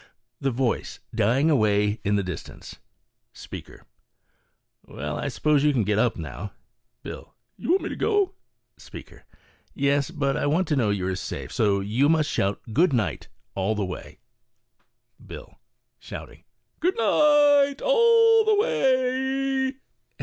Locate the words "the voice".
0.39-0.99